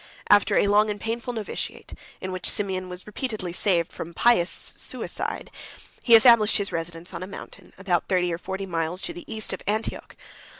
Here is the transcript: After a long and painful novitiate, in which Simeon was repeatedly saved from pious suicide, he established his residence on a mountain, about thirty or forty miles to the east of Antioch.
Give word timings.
After 0.31 0.57
a 0.57 0.65
long 0.65 0.89
and 0.89 0.99
painful 0.99 1.31
novitiate, 1.31 1.93
in 2.21 2.31
which 2.31 2.49
Simeon 2.49 2.89
was 2.89 3.05
repeatedly 3.05 3.53
saved 3.53 3.91
from 3.91 4.15
pious 4.15 4.73
suicide, 4.75 5.51
he 6.01 6.15
established 6.15 6.57
his 6.57 6.71
residence 6.71 7.13
on 7.13 7.21
a 7.21 7.27
mountain, 7.27 7.71
about 7.77 8.07
thirty 8.09 8.33
or 8.33 8.39
forty 8.39 8.65
miles 8.65 9.03
to 9.03 9.13
the 9.13 9.31
east 9.31 9.53
of 9.53 9.61
Antioch. 9.67 10.15